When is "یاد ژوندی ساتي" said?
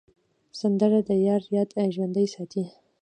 1.55-2.63